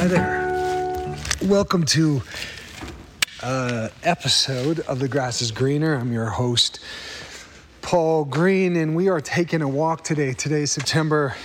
Hi 0.00 0.06
there. 0.06 1.14
Welcome 1.42 1.84
to 1.84 2.22
uh, 3.42 3.90
episode 4.02 4.80
of 4.80 4.98
The 4.98 5.08
Grass 5.08 5.42
is 5.42 5.50
Greener. 5.50 5.94
I'm 5.94 6.10
your 6.10 6.30
host, 6.30 6.80
Paul 7.82 8.24
Green, 8.24 8.76
and 8.76 8.96
we 8.96 9.10
are 9.10 9.20
taking 9.20 9.60
a 9.60 9.68
walk 9.68 10.02
today. 10.02 10.32
Today 10.32 10.62
is 10.62 10.72
September 10.72 11.36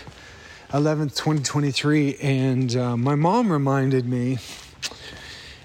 11th, 0.70 1.18
2023, 1.18 2.16
and 2.22 2.78
uh, 2.78 2.96
my 2.96 3.16
mom 3.16 3.52
reminded 3.52 4.06
me 4.06 4.38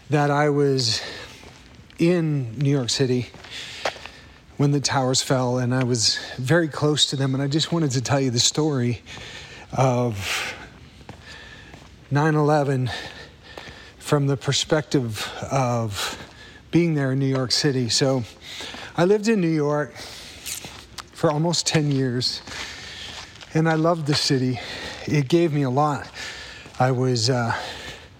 that 0.08 0.32
I 0.32 0.48
was 0.48 1.00
in 2.00 2.58
New 2.58 2.72
York 2.72 2.90
City 2.90 3.28
when 4.56 4.72
the 4.72 4.80
towers 4.80 5.22
fell, 5.22 5.58
and 5.58 5.72
I 5.72 5.84
was 5.84 6.18
very 6.38 6.66
close 6.66 7.06
to 7.10 7.14
them, 7.14 7.34
and 7.34 7.42
I 7.42 7.46
just 7.46 7.70
wanted 7.70 7.92
to 7.92 8.00
tell 8.00 8.18
you 8.18 8.32
the 8.32 8.40
story 8.40 9.02
of 9.78 10.56
9 12.12 12.34
11 12.34 12.90
from 13.98 14.26
the 14.26 14.36
perspective 14.36 15.32
of 15.48 16.18
being 16.72 16.94
there 16.94 17.12
in 17.12 17.20
New 17.20 17.26
York 17.26 17.52
City. 17.52 17.88
So 17.88 18.24
I 18.96 19.04
lived 19.04 19.28
in 19.28 19.40
New 19.40 19.46
York 19.46 19.94
for 21.12 21.30
almost 21.30 21.68
10 21.68 21.92
years 21.92 22.42
and 23.54 23.68
I 23.68 23.74
loved 23.74 24.08
the 24.08 24.16
city. 24.16 24.58
It 25.06 25.28
gave 25.28 25.52
me 25.52 25.62
a 25.62 25.70
lot. 25.70 26.10
I 26.80 26.90
was 26.90 27.30
uh, 27.30 27.54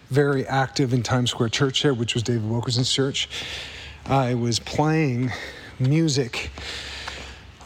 very 0.09 0.47
active 0.47 0.95
in 0.95 1.03
Times 1.03 1.33
Square 1.33 1.49
Church 1.49 1.83
there, 1.83 1.93
which 1.93 2.15
was 2.15 2.23
David 2.23 2.49
Wilkerson's 2.49 2.93
church. 2.93 3.29
I 4.07 4.35
was 4.35 4.61
playing 4.61 5.33
music 5.81 6.53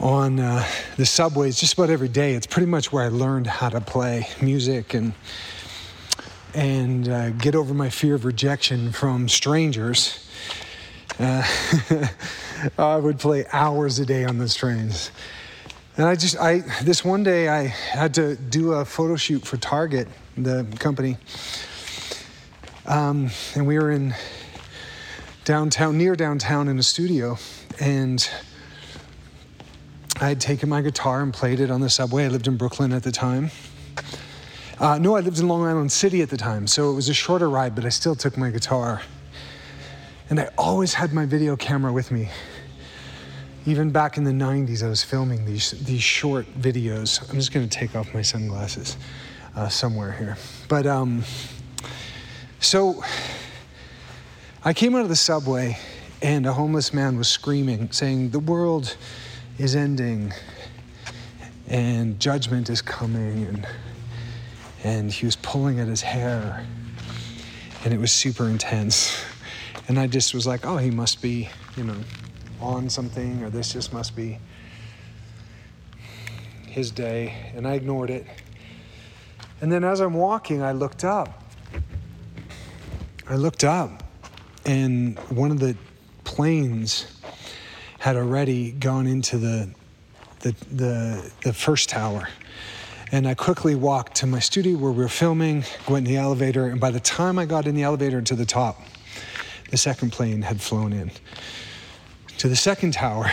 on 0.00 0.40
uh, 0.40 0.66
the 0.96 1.04
subways 1.04 1.60
just 1.60 1.74
about 1.74 1.90
every 1.90 2.08
day. 2.08 2.32
It's 2.32 2.46
pretty 2.46 2.66
much 2.66 2.92
where 2.92 3.04
I 3.04 3.08
learned 3.08 3.46
how 3.46 3.68
to 3.68 3.82
play 3.82 4.26
music 4.40 4.94
and 4.94 5.12
and 6.54 7.08
uh, 7.08 7.30
get 7.30 7.54
over 7.54 7.74
my 7.74 7.90
fear 7.90 8.14
of 8.14 8.24
rejection 8.24 8.92
from 8.92 9.28
strangers. 9.28 10.28
Uh, 11.18 11.42
I 12.78 12.96
would 12.96 13.18
play 13.18 13.44
hours 13.52 13.98
a 13.98 14.06
day 14.06 14.24
on 14.24 14.38
those 14.38 14.54
trains. 14.54 15.10
And 15.96 16.06
I 16.06 16.16
just, 16.16 16.36
I, 16.38 16.60
this 16.82 17.04
one 17.04 17.22
day 17.22 17.48
I 17.48 17.66
had 17.66 18.14
to 18.14 18.36
do 18.36 18.72
a 18.72 18.84
photo 18.84 19.16
shoot 19.16 19.44
for 19.44 19.56
Target, 19.56 20.08
the 20.36 20.66
company. 20.78 21.16
Um, 22.86 23.30
and 23.54 23.66
we 23.66 23.78
were 23.78 23.90
in 23.90 24.14
downtown, 25.44 25.96
near 25.96 26.16
downtown 26.16 26.68
in 26.68 26.78
a 26.78 26.82
studio. 26.82 27.38
And 27.80 28.28
I 30.20 30.28
had 30.28 30.40
taken 30.40 30.68
my 30.68 30.80
guitar 30.80 31.22
and 31.22 31.32
played 31.32 31.60
it 31.60 31.70
on 31.70 31.80
the 31.80 31.90
subway. 31.90 32.24
I 32.24 32.28
lived 32.28 32.48
in 32.48 32.56
Brooklyn 32.56 32.92
at 32.92 33.02
the 33.02 33.12
time. 33.12 33.50
Uh, 34.80 34.98
no, 34.98 35.14
I 35.14 35.20
lived 35.20 35.38
in 35.38 35.46
Long 35.46 35.64
Island 35.64 35.92
City 35.92 36.20
at 36.20 36.30
the 36.30 36.36
time, 36.36 36.66
so 36.66 36.90
it 36.90 36.94
was 36.94 37.08
a 37.08 37.14
shorter 37.14 37.48
ride, 37.48 37.76
but 37.76 37.84
I 37.84 37.90
still 37.90 38.16
took 38.16 38.36
my 38.36 38.50
guitar. 38.50 39.02
And 40.28 40.40
I 40.40 40.48
always 40.58 40.94
had 40.94 41.12
my 41.12 41.26
video 41.26 41.54
camera 41.54 41.92
with 41.92 42.10
me. 42.10 42.28
Even 43.66 43.90
back 43.90 44.16
in 44.16 44.24
the 44.24 44.32
90s, 44.32 44.84
I 44.84 44.88
was 44.88 45.04
filming 45.04 45.44
these, 45.44 45.70
these 45.84 46.02
short 46.02 46.46
videos. 46.58 47.22
I'm 47.30 47.36
just 47.36 47.52
going 47.52 47.68
to 47.68 47.78
take 47.78 47.94
off 47.94 48.12
my 48.12 48.22
sunglasses 48.22 48.96
uh, 49.54 49.68
somewhere 49.68 50.10
here. 50.10 50.36
But 50.68 50.88
um, 50.88 51.22
so 52.58 53.04
I 54.64 54.72
came 54.72 54.96
out 54.96 55.02
of 55.02 55.08
the 55.08 55.16
subway, 55.16 55.78
and 56.20 56.46
a 56.46 56.52
homeless 56.52 56.92
man 56.92 57.16
was 57.16 57.28
screaming, 57.28 57.92
saying, 57.92 58.30
The 58.30 58.40
world 58.40 58.96
is 59.56 59.76
ending, 59.76 60.32
and 61.68 62.18
judgment 62.18 62.70
is 62.70 62.82
coming, 62.82 63.46
and 63.46 63.66
and 64.84 65.10
he 65.10 65.24
was 65.24 65.34
pulling 65.36 65.80
at 65.80 65.88
his 65.88 66.02
hair 66.02 66.64
and 67.84 67.92
it 67.92 67.98
was 67.98 68.12
super 68.12 68.48
intense. 68.48 69.24
And 69.88 69.98
i 69.98 70.06
just 70.06 70.32
was 70.32 70.46
like 70.46 70.64
oh 70.64 70.76
he 70.76 70.90
must 70.90 71.20
be 71.20 71.48
you 71.76 71.84
know 71.84 71.96
on 72.60 72.88
something 72.88 73.42
or 73.42 73.50
this 73.50 73.72
just 73.72 73.92
must 73.92 74.14
be 74.14 74.38
his 76.68 76.90
day. 76.90 77.52
And 77.56 77.66
i 77.66 77.74
ignored 77.74 78.10
it. 78.10 78.26
And 79.60 79.72
then 79.72 79.82
as 79.82 80.00
i'm 80.00 80.14
walking 80.14 80.62
i 80.62 80.72
looked 80.72 81.04
up. 81.04 81.42
I 83.28 83.36
looked 83.36 83.64
up 83.64 84.02
and 84.66 85.18
one 85.30 85.50
of 85.50 85.60
the 85.60 85.76
planes 86.24 87.06
had 87.98 88.16
already 88.16 88.72
gone 88.72 89.06
into 89.06 89.38
the 89.38 89.70
the 90.40 90.54
the, 90.70 91.32
the 91.42 91.52
first 91.54 91.88
tower 91.88 92.28
and 93.14 93.28
I 93.28 93.34
quickly 93.34 93.76
walked 93.76 94.16
to 94.16 94.26
my 94.26 94.40
studio 94.40 94.76
where 94.76 94.90
we 94.90 94.98
were 94.98 95.08
filming, 95.08 95.62
went 95.88 96.08
in 96.08 96.14
the 96.14 96.18
elevator, 96.18 96.66
and 96.66 96.80
by 96.80 96.90
the 96.90 96.98
time 96.98 97.38
I 97.38 97.44
got 97.44 97.64
in 97.64 97.76
the 97.76 97.84
elevator 97.84 98.20
to 98.20 98.34
the 98.34 98.44
top, 98.44 98.82
the 99.70 99.76
second 99.76 100.10
plane 100.10 100.42
had 100.42 100.60
flown 100.60 100.92
in 100.92 101.12
to 102.38 102.48
the 102.48 102.56
second 102.56 102.92
tower. 102.92 103.30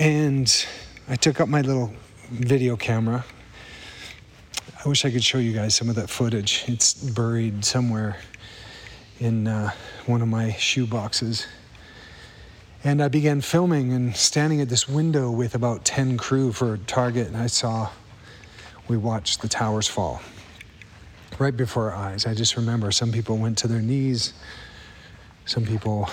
And 0.00 0.66
I 1.08 1.14
took 1.14 1.40
up 1.40 1.48
my 1.48 1.60
little 1.60 1.94
video 2.32 2.74
camera. 2.76 3.24
I 4.84 4.88
wish 4.88 5.04
I 5.04 5.12
could 5.12 5.22
show 5.22 5.38
you 5.38 5.52
guys 5.52 5.76
some 5.76 5.88
of 5.88 5.94
that 5.94 6.10
footage. 6.10 6.64
It's 6.66 6.94
buried 6.94 7.64
somewhere 7.64 8.16
in 9.20 9.46
uh, 9.46 9.70
one 10.06 10.20
of 10.20 10.26
my 10.26 10.50
shoe 10.54 10.88
boxes. 10.88 11.46
And 12.82 13.00
I 13.00 13.06
began 13.06 13.40
filming 13.40 13.92
and 13.92 14.16
standing 14.16 14.60
at 14.60 14.68
this 14.68 14.88
window 14.88 15.30
with 15.30 15.54
about 15.54 15.84
10 15.84 16.16
crew 16.16 16.50
for 16.50 16.78
Target, 16.78 17.28
and 17.28 17.36
I 17.36 17.46
saw 17.46 17.90
we 18.90 18.96
watched 18.96 19.40
the 19.40 19.46
towers 19.46 19.86
fall 19.86 20.20
right 21.38 21.56
before 21.56 21.92
our 21.92 21.96
eyes. 21.96 22.26
I 22.26 22.34
just 22.34 22.56
remember 22.56 22.90
some 22.90 23.12
people 23.12 23.38
went 23.38 23.56
to 23.58 23.68
their 23.68 23.80
knees, 23.80 24.34
some 25.46 25.64
people 25.64 26.10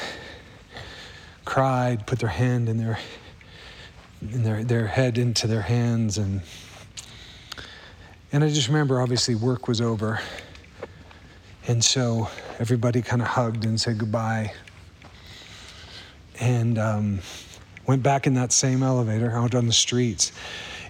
cried, 1.43 2.05
put 2.05 2.19
their 2.19 2.29
hand 2.29 2.69
in 2.69 2.77
their 2.77 2.99
in 4.21 4.43
their 4.43 4.63
their 4.63 4.85
head 4.85 5.17
into 5.17 5.47
their 5.47 5.61
hands 5.61 6.19
and 6.19 6.43
and 8.31 8.43
I 8.43 8.49
just 8.49 8.67
remember 8.67 9.01
obviously 9.01 9.33
work 9.33 9.67
was 9.67 9.81
over. 9.81 10.19
And 11.67 11.83
so 11.83 12.29
everybody 12.59 13.01
kind 13.01 13.23
of 13.23 13.27
hugged 13.27 13.65
and 13.65 13.81
said 13.81 13.97
goodbye. 13.97 14.53
And 16.39 16.77
um, 16.77 17.19
went 17.87 18.03
back 18.03 18.27
in 18.27 18.35
that 18.35 18.51
same 18.51 18.83
elevator 18.83 19.31
out 19.31 19.55
on 19.55 19.65
the 19.65 19.73
streets 19.73 20.31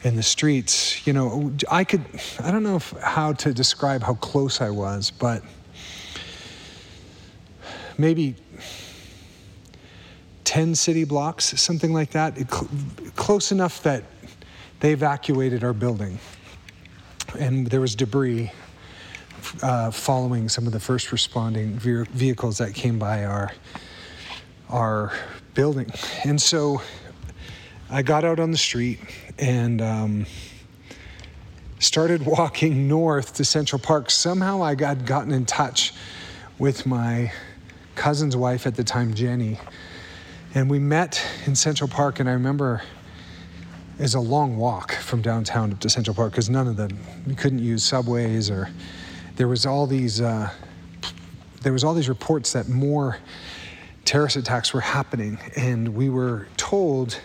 in 0.03 0.16
the 0.16 0.24
streets, 0.24 1.06
you 1.08 1.13
know, 1.13 1.53
I 1.69 1.84
could, 1.84 2.03
I 2.40 2.52
don't 2.52 2.63
know 2.63 2.75
if, 2.75 2.91
how 2.91 3.34
to 3.34 3.53
describe 3.53 4.03
how 4.03 4.13
close 4.16 4.62
I 4.62 4.69
was, 4.69 5.12
but 5.12 5.44
maybe 7.97 8.35
10 10.44 10.75
city 10.75 11.03
blocks, 11.03 11.59
something 11.59 11.94
like 11.94 12.12
that, 12.12 12.38
it, 12.38 12.52
cl- 12.52 12.69
close 13.16 13.52
enough 13.52 13.84
that 13.84 14.03
they 14.80 14.94
evacuated 14.94 15.63
our 15.63 15.74
building. 15.74 16.19
And 17.40 17.68
there 17.68 17.81
was 17.81 17.96
debris 17.96 18.52
uh, 19.62 19.91
following 19.91 20.47
some 20.50 20.68
of 20.68 20.74
the 20.74 20.79
first 20.79 21.12
responding 21.12 21.74
ve- 21.74 22.03
vehicles 22.12 22.58
that 22.59 22.74
came 22.74 23.00
by 23.00 23.25
our, 23.25 23.52
our 24.69 25.12
building. 25.53 25.91
And 26.24 26.41
so 26.41 26.81
I 27.90 28.02
got 28.02 28.25
out 28.25 28.40
on 28.40 28.52
the 28.52 28.58
street 28.58 29.00
and 29.40 29.81
um, 29.81 30.25
started 31.80 32.25
walking 32.25 32.88
north 32.88 33.36
to 33.36 33.46
Central 33.46 33.80
Park. 33.80 34.09
Somehow 34.09 34.62
I 34.62 34.75
got 34.75 35.06
gotten 35.06 35.31
in 35.31 35.46
touch 35.46 35.94
with 36.59 36.86
my 36.86 37.31
cousin's 37.96 38.36
wife 38.36 38.68
at 38.68 38.76
the 38.76 38.84
time, 38.84 39.14
Jenny, 39.14 39.58
and 40.53 40.70
we 40.70 40.80
met 40.80 41.26
in 41.46 41.56
Central 41.56 41.88
Park. 41.88 42.20
And 42.20 42.28
I 42.29 42.34
remember 42.34 42.82
it 43.97 44.02
was 44.02 44.16
a 44.16 44.20
long 44.20 44.58
walk 44.58 44.91
from 44.91 45.22
downtown 45.22 45.72
up 45.72 45.79
to 45.79 45.90
Central 45.90 46.14
Park 46.14 46.32
because 46.32 46.50
none 46.50 46.67
of 46.67 46.76
them 46.76 47.00
you 47.26 47.35
couldn't 47.35 47.59
use 47.59 47.85
subways 47.85 48.50
or 48.52 48.70
there 49.38 49.47
was 49.47 49.66
all 49.66 49.88
these 49.88 50.20
uh, 50.20 50.50
there 51.61 51.72
was 51.72 51.85
all 51.85 51.94
these 51.94 52.09
reports 52.09 52.52
that 52.53 52.67
more 52.67 53.17
terrorist 54.03 54.35
attacks 54.35 54.73
were 54.73 54.82
happening, 54.82 55.38
and 55.56 55.96
we 55.96 56.09
were 56.09 56.47
told 56.58 57.20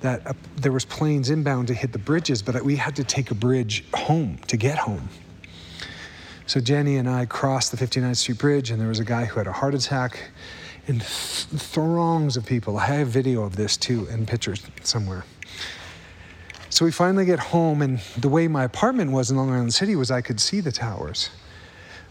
that 0.00 0.26
uh, 0.26 0.32
there 0.56 0.72
was 0.72 0.84
planes 0.84 1.30
inbound 1.30 1.68
to 1.68 1.74
hit 1.74 1.92
the 1.92 1.98
bridges, 1.98 2.42
but 2.42 2.62
we 2.64 2.76
had 2.76 2.96
to 2.96 3.04
take 3.04 3.30
a 3.30 3.34
bridge 3.34 3.84
home 3.92 4.38
to 4.46 4.56
get 4.56 4.78
home. 4.78 5.08
So 6.46 6.60
Jenny 6.60 6.96
and 6.96 7.08
I 7.08 7.26
crossed 7.26 7.72
the 7.72 7.76
59th 7.76 8.16
Street 8.16 8.38
Bridge, 8.38 8.70
and 8.70 8.80
there 8.80 8.88
was 8.88 9.00
a 9.00 9.04
guy 9.04 9.26
who 9.26 9.38
had 9.38 9.46
a 9.46 9.52
heart 9.52 9.74
attack, 9.74 10.30
and 10.86 11.00
th- 11.00 11.60
throngs 11.60 12.36
of 12.36 12.46
people. 12.46 12.78
I 12.78 12.86
have 12.86 13.08
video 13.08 13.42
of 13.42 13.56
this 13.56 13.76
too, 13.76 14.06
and 14.10 14.26
pictures 14.26 14.62
somewhere. 14.82 15.24
So 16.70 16.84
we 16.84 16.90
finally 16.90 17.24
get 17.24 17.38
home, 17.38 17.82
and 17.82 17.98
the 18.16 18.28
way 18.28 18.48
my 18.48 18.64
apartment 18.64 19.10
was 19.10 19.30
in 19.30 19.36
Long 19.36 19.50
Island 19.50 19.74
City 19.74 19.96
was 19.96 20.10
I 20.10 20.20
could 20.20 20.40
see 20.40 20.60
the 20.60 20.72
towers. 20.72 21.30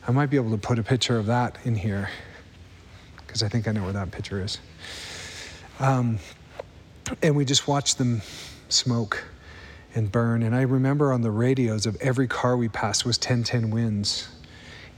I 0.07 0.12
might 0.12 0.28
be 0.28 0.38
able 0.38 0.51
to 0.51 0.57
put 0.57 0.78
a 0.78 0.83
picture 0.83 1.18
of 1.18 1.25
that 1.28 1.57
in 1.63 1.74
here, 1.75 2.10
because 3.25 3.44
I 3.44 3.50
think 3.50 3.68
I 3.68 3.72
know 3.72 3.83
where 3.83 3.94
that 3.94 4.12
picture 4.12 4.44
is. 4.44 4.60
Um, 5.80 6.19
and 7.21 7.36
we 7.36 7.45
just 7.45 7.68
watched 7.68 7.98
them 7.98 8.21
smoke 8.69 9.24
and 9.95 10.12
burn. 10.12 10.44
And 10.44 10.56
I 10.56 10.62
remember 10.62 11.12
on 11.12 11.21
the 11.21 11.31
radios 11.31 11.86
of 11.86 11.95
every 12.01 12.27
car 12.27 12.57
we 12.57 12.69
passed 12.69 13.06
was 13.06 13.18
1010 13.18 13.71
WINS. 13.71 14.30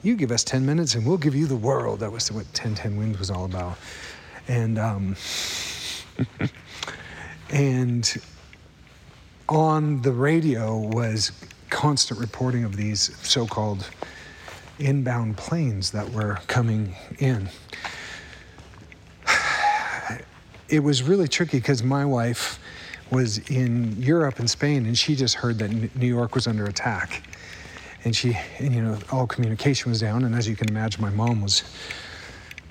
You 0.02 0.16
give 0.16 0.32
us 0.32 0.44
10 0.44 0.66
minutes 0.66 0.96
and 0.96 1.06
we'll 1.06 1.18
give 1.18 1.36
you 1.36 1.48
the 1.48 1.56
world. 1.56 2.00
That 2.00 2.12
was 2.12 2.32
what 2.32 2.46
1010 2.46 2.98
WINS 2.98 3.20
was 3.20 3.30
all 3.30 3.46
about. 3.46 3.78
And, 4.48 4.80
um, 4.80 5.16
and 7.50 8.22
on 9.48 10.02
the 10.02 10.12
radio 10.12 10.78
was 10.78 11.32
constant 11.70 12.20
reporting 12.20 12.64
of 12.64 12.76
these 12.76 13.16
so 13.28 13.46
called 13.46 13.90
inbound 14.80 15.38
planes 15.38 15.92
that 15.92 16.10
were 16.10 16.40
coming 16.48 16.96
in. 17.20 17.50
It 20.70 20.84
was 20.84 21.04
really 21.04 21.28
tricky 21.28 21.58
because 21.58 21.84
my 21.84 22.06
wife 22.06 22.60
was 23.12 23.40
in 23.50 24.02
Europe 24.02 24.40
and 24.40 24.50
Spain, 24.50 24.86
and 24.86 24.98
she 24.98 25.16
just 25.16 25.36
heard 25.36 25.58
that 25.60 25.96
New 25.96 26.08
York 26.08 26.36
was 26.36 26.48
under 26.48 26.66
attack. 26.66 27.24
And 28.04 28.16
she, 28.16 28.38
and, 28.60 28.74
you 28.74 28.82
know, 28.82 28.98
all 29.12 29.28
communication 29.28 29.90
was 29.90 30.00
down. 30.00 30.24
And 30.24 30.36
as 30.36 30.48
you 30.48 30.56
can 30.56 30.70
imagine, 30.70 31.02
my 31.02 31.10
mom 31.10 31.42
was 31.42 31.64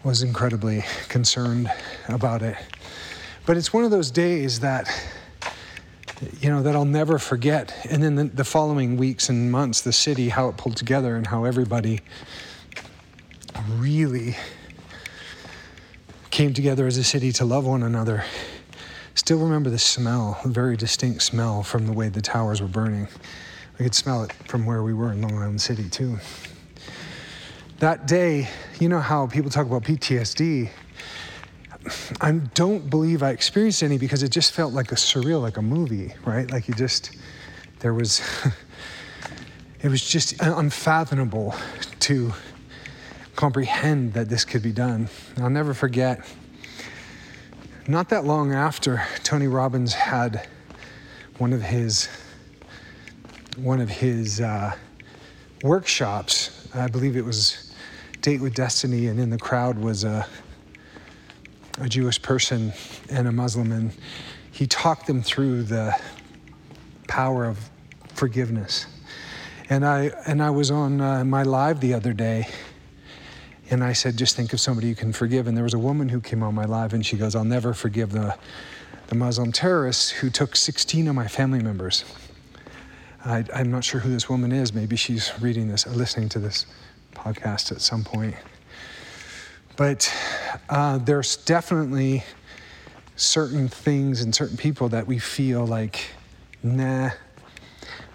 was 0.04 0.22
incredibly 0.22 0.84
concerned 1.08 1.70
about 2.08 2.40
it. 2.40 2.56
But 3.44 3.56
it's 3.56 3.72
one 3.72 3.82
of 3.82 3.90
those 3.90 4.12
days 4.12 4.60
that 4.60 4.88
you 6.40 6.48
know 6.48 6.62
that 6.62 6.74
I'll 6.74 6.84
never 6.84 7.18
forget. 7.18 7.74
And 7.90 8.02
then 8.02 8.14
the, 8.14 8.24
the 8.24 8.44
following 8.44 8.96
weeks 8.96 9.28
and 9.28 9.50
months, 9.50 9.82
the 9.82 9.92
city, 9.92 10.28
how 10.28 10.48
it 10.48 10.56
pulled 10.56 10.76
together, 10.76 11.16
and 11.16 11.26
how 11.26 11.44
everybody 11.44 12.00
really 13.76 14.36
came 16.38 16.54
together 16.54 16.86
as 16.86 16.96
a 16.96 17.02
city 17.02 17.32
to 17.32 17.44
love 17.44 17.66
one 17.66 17.82
another. 17.82 18.22
Still 19.16 19.38
remember 19.38 19.70
the 19.70 19.78
smell, 19.80 20.38
a 20.44 20.48
very 20.48 20.76
distinct 20.76 21.22
smell 21.22 21.64
from 21.64 21.84
the 21.84 21.92
way 21.92 22.10
the 22.10 22.22
towers 22.22 22.62
were 22.62 22.68
burning. 22.68 23.08
We 23.76 23.86
could 23.86 23.94
smell 23.96 24.22
it 24.22 24.32
from 24.46 24.64
where 24.64 24.84
we 24.84 24.94
were 24.94 25.10
in 25.10 25.20
Long 25.20 25.36
Island 25.36 25.60
City, 25.60 25.88
too. 25.88 26.16
That 27.80 28.06
day, 28.06 28.48
you 28.78 28.88
know 28.88 29.00
how 29.00 29.26
people 29.26 29.50
talk 29.50 29.66
about 29.66 29.82
PTSD. 29.82 30.70
I 32.20 32.30
don't 32.30 32.88
believe 32.88 33.24
I 33.24 33.30
experienced 33.30 33.82
any 33.82 33.98
because 33.98 34.22
it 34.22 34.30
just 34.30 34.52
felt 34.52 34.72
like 34.72 34.92
a 34.92 34.94
surreal, 34.94 35.42
like 35.42 35.56
a 35.56 35.62
movie, 35.62 36.14
right? 36.24 36.48
Like 36.48 36.68
you 36.68 36.74
just, 36.74 37.16
there 37.80 37.94
was, 37.94 38.22
it 39.82 39.88
was 39.88 40.08
just 40.08 40.40
unfathomable 40.40 41.56
to 41.98 42.32
comprehend 43.38 44.14
that 44.14 44.28
this 44.28 44.44
could 44.44 44.64
be 44.64 44.72
done. 44.72 45.08
I'll 45.36 45.48
never 45.48 45.72
forget, 45.72 46.26
not 47.86 48.08
that 48.08 48.24
long 48.24 48.52
after 48.52 49.04
Tony 49.22 49.46
Robbins 49.46 49.94
had 49.94 50.48
one 51.38 51.52
of 51.52 51.62
his, 51.62 52.08
one 53.56 53.80
of 53.80 53.88
his 53.88 54.40
uh, 54.40 54.74
workshops, 55.62 56.68
I 56.74 56.88
believe 56.88 57.16
it 57.16 57.24
was 57.24 57.72
Date 58.22 58.40
with 58.40 58.54
Destiny, 58.54 59.06
and 59.06 59.20
in 59.20 59.30
the 59.30 59.38
crowd 59.38 59.78
was 59.78 60.02
a, 60.02 60.26
a 61.80 61.88
Jewish 61.88 62.20
person 62.20 62.72
and 63.08 63.28
a 63.28 63.32
Muslim, 63.32 63.70
and 63.70 63.92
he 64.50 64.66
talked 64.66 65.06
them 65.06 65.22
through 65.22 65.62
the 65.62 65.96
power 67.06 67.44
of 67.44 67.70
forgiveness. 68.14 68.86
And 69.70 69.86
I 69.86 70.10
and 70.26 70.42
I 70.42 70.50
was 70.50 70.72
on 70.72 71.00
uh, 71.00 71.24
my 71.24 71.44
live 71.44 71.80
the 71.80 71.94
other 71.94 72.12
day, 72.12 72.48
and 73.70 73.84
I 73.84 73.92
said, 73.92 74.16
just 74.16 74.36
think 74.36 74.52
of 74.52 74.60
somebody 74.60 74.88
you 74.88 74.94
can 74.94 75.12
forgive. 75.12 75.46
And 75.46 75.56
there 75.56 75.64
was 75.64 75.74
a 75.74 75.78
woman 75.78 76.08
who 76.08 76.20
came 76.20 76.42
on 76.42 76.54
my 76.54 76.64
live, 76.64 76.94
and 76.94 77.04
she 77.04 77.16
goes, 77.16 77.34
I'll 77.34 77.44
never 77.44 77.74
forgive 77.74 78.12
the 78.12 78.36
the 79.08 79.14
Muslim 79.14 79.52
terrorists 79.52 80.10
who 80.10 80.28
took 80.28 80.54
16 80.54 81.08
of 81.08 81.14
my 81.14 81.26
family 81.26 81.60
members. 81.60 82.04
I, 83.24 83.44
I'm 83.54 83.70
not 83.70 83.82
sure 83.82 84.00
who 84.00 84.10
this 84.10 84.28
woman 84.28 84.52
is. 84.52 84.74
Maybe 84.74 84.96
she's 84.96 85.32
reading 85.40 85.68
this 85.68 85.86
or 85.86 85.90
listening 85.90 86.28
to 86.30 86.38
this 86.38 86.66
podcast 87.14 87.72
at 87.72 87.80
some 87.80 88.04
point. 88.04 88.36
But 89.76 90.14
uh, 90.68 90.98
there's 90.98 91.36
definitely 91.36 92.22
certain 93.16 93.66
things 93.68 94.20
and 94.20 94.34
certain 94.34 94.58
people 94.58 94.90
that 94.90 95.06
we 95.06 95.18
feel 95.18 95.66
like, 95.66 96.10
nah, 96.62 97.10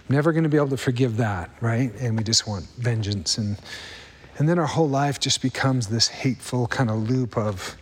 never 0.09 0.31
going 0.31 0.43
to 0.43 0.49
be 0.49 0.57
able 0.57 0.69
to 0.69 0.77
forgive 0.77 1.17
that, 1.17 1.49
right? 1.59 1.91
And 1.99 2.15
we 2.15 2.23
just 2.23 2.47
want 2.47 2.65
vengeance. 2.77 3.39
And, 3.39 3.57
and 4.37 4.49
then 4.49 4.57
our 4.59 4.65
whole 4.65 4.89
life 4.89 5.19
just 5.19 5.41
becomes 5.41 5.87
this 5.87 6.07
hateful 6.07 6.67
kind 6.67 6.89
of 6.89 7.09
loop 7.09 7.37
of, 7.37 7.75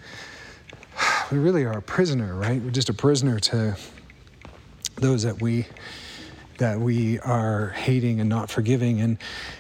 we 1.31 1.37
really 1.37 1.63
are 1.63 1.77
a 1.77 1.81
prisoner, 1.81 2.35
right? 2.35 2.61
We're 2.61 2.71
just 2.71 2.89
a 2.89 2.93
prisoner 2.93 3.39
to 3.39 3.77
those 4.97 5.23
that 5.23 5.41
we 5.41 5.65
that 6.61 6.79
we 6.79 7.17
are 7.21 7.69
hating 7.69 8.19
and 8.19 8.29
not 8.29 8.47
forgiving. 8.47 9.01
And, 9.01 9.17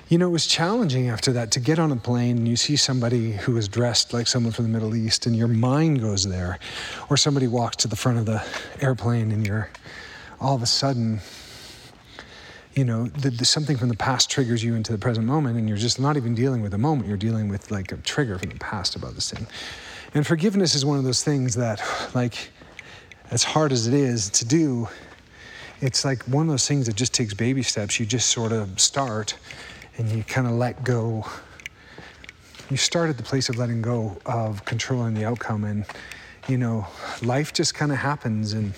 you 0.07 0.19
know, 0.19 0.27
it 0.27 0.31
was 0.31 0.45
challenging 0.45 1.09
after 1.09 1.33
that 1.33 1.49
to 1.53 1.59
get 1.59 1.79
on 1.79 1.91
a 1.91 1.95
plane 1.95 2.37
and 2.37 2.47
you 2.47 2.55
see 2.55 2.75
somebody 2.75 3.31
who 3.31 3.57
is 3.57 3.67
dressed 3.67 4.13
like 4.13 4.27
someone 4.27 4.53
from 4.53 4.65
the 4.65 4.69
Middle 4.69 4.95
East 4.95 5.25
and 5.25 5.35
your 5.35 5.47
mind 5.47 5.99
goes 5.99 6.29
there. 6.29 6.59
Or 7.09 7.17
somebody 7.17 7.47
walks 7.47 7.77
to 7.77 7.87
the 7.87 7.95
front 7.95 8.19
of 8.19 8.27
the 8.27 8.45
airplane 8.81 9.31
and 9.31 9.47
you're 9.47 9.71
all 10.39 10.53
of 10.53 10.61
a 10.61 10.67
sudden, 10.67 11.21
you 12.73 12.85
know, 12.85 13.07
the, 13.07 13.29
the, 13.29 13.45
something 13.45 13.77
from 13.77 13.89
the 13.89 13.97
past 13.97 14.29
triggers 14.29 14.63
you 14.63 14.75
into 14.75 14.91
the 14.91 14.97
present 14.97 15.25
moment 15.25 15.57
and 15.57 15.67
you're 15.67 15.77
just 15.77 15.99
not 15.99 16.15
even 16.15 16.33
dealing 16.33 16.61
with 16.61 16.71
the 16.71 16.77
moment. 16.77 17.07
You're 17.07 17.17
dealing 17.17 17.49
with 17.49 17.69
like 17.69 17.91
a 17.91 17.97
trigger 17.97 18.37
from 18.39 18.49
the 18.49 18.59
past 18.59 18.95
about 18.95 19.15
this 19.15 19.29
thing. 19.31 19.45
And 20.13 20.25
forgiveness 20.25 20.75
is 20.75 20.85
one 20.85 20.97
of 20.97 21.03
those 21.03 21.23
things 21.23 21.55
that, 21.55 21.81
like, 22.13 22.49
as 23.29 23.43
hard 23.43 23.71
as 23.71 23.87
it 23.87 23.93
is 23.93 24.29
to 24.31 24.45
do, 24.45 24.87
it's 25.79 26.03
like 26.05 26.23
one 26.23 26.47
of 26.47 26.51
those 26.51 26.67
things 26.67 26.85
that 26.87 26.95
just 26.95 27.13
takes 27.13 27.33
baby 27.33 27.63
steps. 27.63 27.99
You 27.99 28.05
just 28.05 28.29
sort 28.29 28.51
of 28.51 28.79
start 28.79 29.37
and 29.97 30.09
you 30.11 30.23
kind 30.23 30.47
of 30.47 30.53
let 30.53 30.83
go. 30.83 31.25
You 32.69 32.77
start 32.77 33.09
at 33.09 33.17
the 33.17 33.23
place 33.23 33.49
of 33.49 33.57
letting 33.57 33.81
go 33.81 34.17
of 34.25 34.63
controlling 34.65 35.13
the 35.13 35.25
outcome. 35.25 35.63
And, 35.63 35.85
you 36.47 36.57
know, 36.57 36.87
life 37.21 37.53
just 37.53 37.73
kind 37.73 37.91
of 37.91 37.97
happens 37.97 38.53
and 38.53 38.73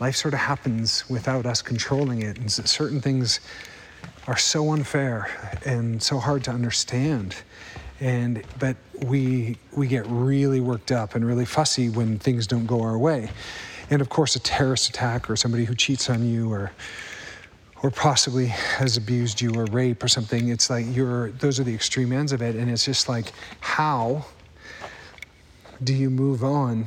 life 0.00 0.16
sort 0.16 0.34
of 0.34 0.40
happens 0.40 1.08
without 1.08 1.46
us 1.46 1.62
controlling 1.62 2.22
it. 2.22 2.38
And 2.38 2.50
certain 2.50 3.00
things 3.00 3.40
are 4.26 4.36
so 4.36 4.72
unfair 4.72 5.58
and 5.64 6.02
so 6.02 6.18
hard 6.18 6.44
to 6.44 6.50
understand. 6.50 7.36
And 8.00 8.44
but 8.58 8.76
we 9.02 9.56
we 9.76 9.88
get 9.88 10.06
really 10.06 10.60
worked 10.60 10.92
up 10.92 11.14
and 11.14 11.26
really 11.26 11.44
fussy 11.44 11.88
when 11.88 12.18
things 12.18 12.46
don't 12.46 12.66
go 12.66 12.82
our 12.82 12.98
way 12.98 13.30
and 13.90 14.00
of 14.00 14.08
course 14.08 14.36
a 14.36 14.40
terrorist 14.40 14.88
attack 14.88 15.28
or 15.30 15.36
somebody 15.36 15.64
who 15.64 15.74
cheats 15.74 16.10
on 16.10 16.26
you 16.28 16.52
or 16.52 16.70
or 17.82 17.90
possibly 17.90 18.46
has 18.46 18.96
abused 18.96 19.40
you 19.40 19.54
or 19.54 19.64
rape 19.66 20.02
or 20.02 20.08
something 20.08 20.48
it's 20.48 20.68
like 20.68 20.84
you're 20.94 21.30
those 21.32 21.60
are 21.60 21.64
the 21.64 21.74
extreme 21.74 22.12
ends 22.12 22.32
of 22.32 22.42
it 22.42 22.56
and 22.56 22.70
it's 22.70 22.84
just 22.84 23.08
like 23.08 23.32
how 23.60 24.24
do 25.82 25.94
you 25.94 26.10
move 26.10 26.42
on 26.42 26.86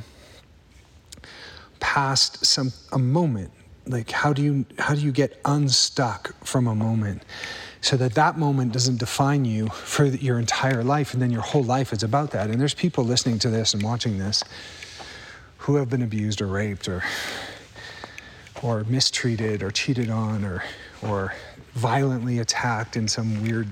past 1.82 2.46
some 2.46 2.72
a 2.92 2.98
moment? 2.98 3.50
Like 3.86 4.10
how 4.10 4.32
do 4.32 4.40
you 4.40 4.64
how 4.78 4.94
do 4.94 5.00
you 5.02 5.12
get 5.12 5.38
unstuck 5.44 6.34
from 6.44 6.66
a 6.66 6.74
moment 6.74 7.22
so 7.80 7.96
that 7.96 8.14
that 8.14 8.38
moment 8.38 8.72
doesn't 8.72 8.98
define 8.98 9.44
you 9.44 9.66
for 9.68 10.04
your 10.04 10.38
entire 10.38 10.84
life 10.84 11.12
and 11.12 11.20
then 11.20 11.32
your 11.32 11.42
whole 11.42 11.64
life 11.64 11.92
is 11.92 12.02
about 12.02 12.30
that? 12.30 12.48
And 12.48 12.60
there's 12.60 12.74
people 12.74 13.04
listening 13.04 13.38
to 13.40 13.50
this 13.50 13.74
and 13.74 13.82
watching 13.82 14.18
this 14.18 14.44
who 15.58 15.76
have 15.76 15.90
been 15.90 16.02
abused 16.02 16.40
or 16.40 16.46
raped 16.46 16.88
or 16.88 17.02
or 18.62 18.84
mistreated 18.84 19.62
or 19.62 19.70
cheated 19.72 20.08
on 20.08 20.44
or 20.44 20.62
or 21.02 21.34
violently 21.74 22.38
attacked 22.38 22.96
in 22.96 23.08
some 23.08 23.42
weird 23.42 23.68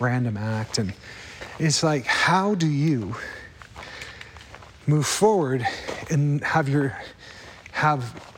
random 0.00 0.36
act. 0.36 0.78
And 0.78 0.92
it's 1.60 1.84
like 1.84 2.04
how 2.06 2.56
do 2.56 2.66
you 2.66 3.14
move 4.86 5.06
forward 5.06 5.64
and 6.10 6.42
have 6.42 6.68
your 6.68 6.98
have 7.74 8.32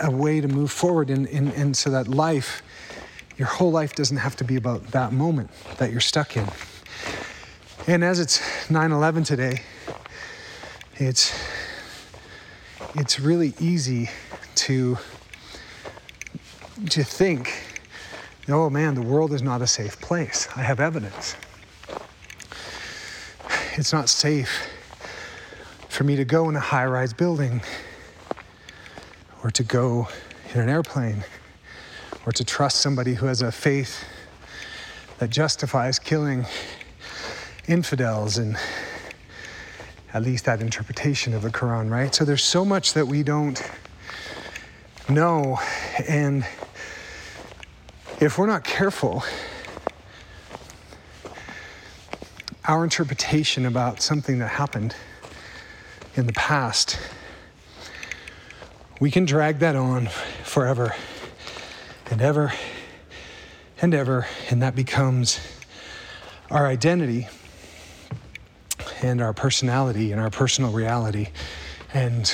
a 0.00 0.10
way 0.10 0.40
to 0.40 0.48
move 0.48 0.70
forward 0.70 1.10
and, 1.10 1.76
so 1.76 1.90
that 1.90 2.08
life 2.08 2.62
your 3.36 3.46
whole 3.46 3.70
life 3.70 3.94
doesn't 3.94 4.16
have 4.16 4.34
to 4.34 4.44
be 4.44 4.56
about 4.56 4.84
that 4.88 5.12
moment 5.12 5.50
that 5.78 5.92
you're 5.92 6.00
stuck 6.00 6.36
in 6.36 6.46
and 7.86 8.02
as 8.02 8.18
it's 8.18 8.40
9-11 8.68 9.24
today 9.24 9.62
it's 10.96 11.32
it's 12.94 13.20
really 13.20 13.54
easy 13.60 14.08
to 14.54 14.98
to 16.90 17.02
think, 17.02 17.52
oh 18.48 18.70
man, 18.70 18.94
the 18.94 19.02
world 19.02 19.32
is 19.32 19.42
not 19.42 19.62
a 19.62 19.66
safe 19.66 20.00
place. 20.00 20.48
I 20.56 20.62
have 20.62 20.80
evidence. 20.80 21.36
It's 23.76 23.92
not 23.92 24.08
safe 24.08 24.68
for 25.88 26.04
me 26.04 26.16
to 26.16 26.24
go 26.24 26.48
in 26.48 26.56
a 26.56 26.60
high 26.60 26.86
rise 26.86 27.12
building 27.12 27.60
or 29.42 29.50
to 29.50 29.62
go 29.62 30.08
in 30.54 30.60
an 30.60 30.68
airplane 30.68 31.24
or 32.26 32.32
to 32.32 32.44
trust 32.44 32.80
somebody 32.80 33.14
who 33.14 33.26
has 33.26 33.42
a 33.42 33.52
faith 33.52 34.04
that 35.18 35.30
justifies 35.30 35.98
killing 35.98 36.46
infidels 37.66 38.38
and 38.38 38.56
at 40.12 40.22
least 40.22 40.46
that 40.46 40.60
interpretation 40.60 41.34
of 41.34 41.42
the 41.42 41.50
Quran, 41.50 41.90
right? 41.90 42.14
So 42.14 42.24
there's 42.24 42.44
so 42.44 42.64
much 42.64 42.94
that 42.94 43.06
we 43.06 43.22
don't 43.22 43.62
know. 45.08 45.58
And 46.08 46.46
if 48.20 48.38
we're 48.38 48.46
not 48.46 48.64
careful, 48.64 49.22
our 52.66 52.84
interpretation 52.84 53.66
about 53.66 54.02
something 54.02 54.38
that 54.38 54.48
happened 54.48 54.94
in 56.16 56.26
the 56.26 56.32
past, 56.32 56.98
we 59.00 59.10
can 59.10 59.24
drag 59.24 59.60
that 59.60 59.76
on 59.76 60.08
forever 60.44 60.94
and 62.10 62.20
ever 62.20 62.52
and 63.80 63.94
ever, 63.94 64.26
and 64.50 64.62
that 64.62 64.74
becomes 64.74 65.38
our 66.50 66.66
identity 66.66 67.28
and 69.02 69.20
our 69.20 69.32
personality 69.32 70.10
and 70.10 70.20
our 70.20 70.30
personal 70.30 70.72
reality. 70.72 71.28
And 71.94 72.32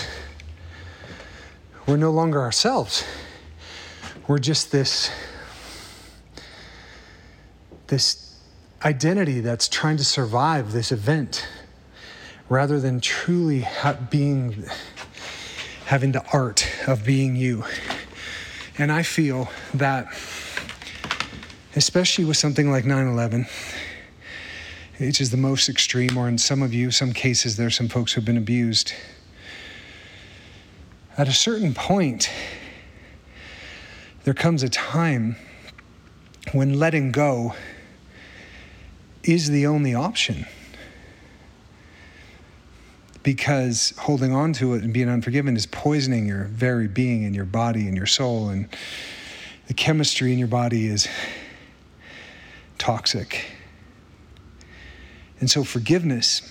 we're 1.86 1.98
no 1.98 2.10
longer 2.10 2.40
ourselves. 2.40 3.04
We're 4.26 4.38
just 4.38 4.72
this 4.72 5.10
this 7.88 8.38
identity 8.82 9.40
that's 9.40 9.68
trying 9.68 9.98
to 9.98 10.04
survive 10.04 10.72
this 10.72 10.90
event 10.90 11.46
rather 12.48 12.80
than 12.80 13.00
truly 13.00 13.66
being 14.10 14.64
having 15.86 16.12
the 16.12 16.24
art 16.32 16.66
of 16.86 17.04
being 17.04 17.36
you. 17.36 17.64
And 18.78 18.90
I 18.90 19.02
feel 19.02 19.48
that 19.74 20.06
especially 21.76 22.24
with 22.24 22.36
something 22.36 22.70
like 22.70 22.84
9/11 22.84 23.48
which 24.98 25.20
is 25.20 25.30
the 25.30 25.36
most 25.36 25.68
extreme 25.68 26.16
or 26.16 26.28
in 26.28 26.38
some 26.38 26.62
of 26.62 26.72
you 26.72 26.92
some 26.92 27.12
cases 27.12 27.56
there's 27.56 27.74
some 27.74 27.88
folks 27.88 28.12
who've 28.12 28.24
been 28.24 28.36
abused 28.36 28.92
at 31.18 31.26
a 31.26 31.32
certain 31.32 31.74
point 31.74 32.30
there 34.24 34.34
comes 34.34 34.62
a 34.62 34.68
time 34.68 35.36
when 36.52 36.78
letting 36.78 37.12
go 37.12 37.54
is 39.22 39.50
the 39.50 39.66
only 39.66 39.94
option. 39.94 40.46
Because 43.24 43.92
holding 43.98 44.32
on 44.32 44.52
to 44.52 44.74
it 44.74 44.84
and 44.84 44.92
being 44.92 45.08
unforgiven 45.08 45.56
is 45.56 45.66
poisoning 45.66 46.26
your 46.26 46.44
very 46.44 46.86
being 46.86 47.24
and 47.24 47.34
your 47.34 47.46
body 47.46 47.88
and 47.88 47.96
your 47.96 48.06
soul, 48.06 48.50
and 48.50 48.68
the 49.66 49.74
chemistry 49.74 50.32
in 50.32 50.38
your 50.38 50.46
body 50.46 50.86
is 50.86 51.08
toxic. 52.78 53.46
And 55.40 55.50
so, 55.50 55.64
forgiveness 55.64 56.48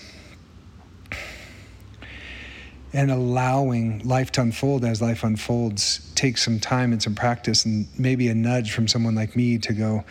and 2.92 3.10
allowing 3.10 4.06
life 4.06 4.30
to 4.32 4.40
unfold 4.40 4.84
as 4.84 5.00
life 5.02 5.24
unfolds 5.24 6.12
takes 6.14 6.44
some 6.44 6.60
time 6.60 6.92
and 6.92 7.02
some 7.02 7.14
practice, 7.14 7.64
and 7.64 7.86
maybe 7.98 8.28
a 8.28 8.34
nudge 8.34 8.72
from 8.72 8.86
someone 8.86 9.14
like 9.14 9.34
me 9.34 9.58
to 9.58 9.72
go, 9.72 10.04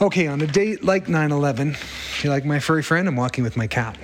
Okay, 0.00 0.26
on 0.26 0.40
a 0.40 0.46
date 0.46 0.82
like 0.82 1.08
9 1.08 1.30
11, 1.30 1.76
you're 2.22 2.32
like 2.32 2.44
my 2.44 2.58
furry 2.58 2.82
friend, 2.82 3.06
I'm 3.06 3.14
walking 3.14 3.44
with 3.44 3.56
my 3.56 3.66
cat. 3.68 3.96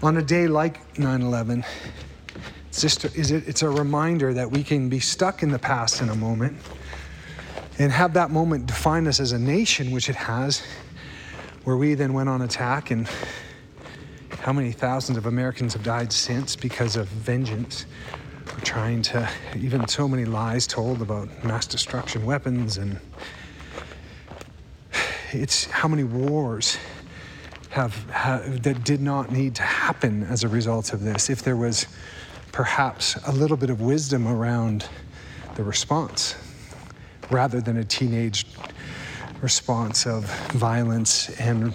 On 0.00 0.16
a 0.16 0.22
day 0.22 0.46
like 0.46 0.96
9 0.96 1.22
11, 1.22 1.64
it's 2.68 2.80
just 2.80 3.04
is 3.16 3.32
it, 3.32 3.48
it's 3.48 3.62
a 3.62 3.68
reminder 3.68 4.32
that 4.32 4.48
we 4.48 4.62
can 4.62 4.88
be 4.88 5.00
stuck 5.00 5.42
in 5.42 5.50
the 5.50 5.58
past 5.58 6.00
in 6.00 6.08
a 6.10 6.14
moment 6.14 6.56
and 7.80 7.90
have 7.90 8.14
that 8.14 8.30
moment 8.30 8.66
define 8.66 9.08
us 9.08 9.18
as 9.18 9.32
a 9.32 9.38
nation, 9.38 9.90
which 9.90 10.08
it 10.08 10.14
has, 10.14 10.62
where 11.64 11.76
we 11.76 11.94
then 11.94 12.12
went 12.12 12.28
on 12.28 12.42
attack 12.42 12.92
and 12.92 13.08
how 14.38 14.52
many 14.52 14.70
thousands 14.70 15.18
of 15.18 15.26
Americans 15.26 15.72
have 15.72 15.82
died 15.82 16.12
since 16.12 16.54
because 16.54 16.94
of 16.94 17.08
vengeance. 17.08 17.84
We're 18.46 18.60
trying 18.60 19.02
to, 19.02 19.28
even 19.56 19.88
so 19.88 20.06
many 20.06 20.24
lies 20.24 20.68
told 20.68 21.02
about 21.02 21.28
mass 21.42 21.66
destruction 21.66 22.24
weapons 22.24 22.78
and 22.78 23.00
it's 25.32 25.64
how 25.64 25.88
many 25.88 26.04
wars 26.04 26.78
have, 27.78 28.10
have, 28.10 28.62
that 28.64 28.82
did 28.82 29.00
not 29.00 29.30
need 29.30 29.54
to 29.54 29.62
happen 29.62 30.24
as 30.24 30.42
a 30.42 30.48
result 30.48 30.92
of 30.92 31.04
this. 31.04 31.30
If 31.30 31.42
there 31.42 31.56
was 31.56 31.86
perhaps 32.50 33.14
a 33.28 33.32
little 33.32 33.56
bit 33.56 33.70
of 33.70 33.80
wisdom 33.80 34.26
around 34.26 34.84
the 35.54 35.62
response, 35.62 36.34
rather 37.30 37.60
than 37.60 37.76
a 37.76 37.84
teenage 37.84 38.46
response 39.42 40.06
of 40.06 40.24
violence 40.50 41.30
and 41.38 41.72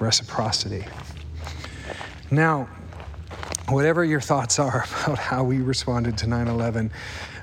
reciprocity. 0.00 0.84
Now, 2.32 2.68
whatever 3.68 4.04
your 4.04 4.20
thoughts 4.20 4.58
are 4.58 4.84
about 5.04 5.18
how 5.18 5.44
we 5.44 5.58
responded 5.58 6.18
to 6.18 6.26
9 6.26 6.48
11, 6.48 6.90